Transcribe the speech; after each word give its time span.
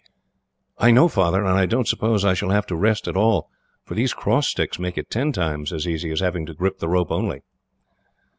"I 0.79 0.89
know, 0.89 1.07
Father. 1.07 1.41
And 1.45 1.59
I 1.59 1.67
don't 1.67 1.87
suppose 1.87 2.25
I 2.25 2.33
shall 2.33 2.49
have 2.49 2.65
to 2.65 2.75
rest 2.75 3.07
at 3.07 3.15
all, 3.15 3.51
for 3.85 3.93
these 3.93 4.15
cross 4.15 4.47
sticks 4.47 4.79
make 4.79 4.97
it 4.97 5.11
ten 5.11 5.31
times 5.31 5.71
as 5.71 5.87
easy 5.87 6.09
as 6.09 6.21
having 6.21 6.47
to 6.47 6.55
grip 6.55 6.79
the 6.79 6.89
rope 6.89 7.11
only." 7.11 7.43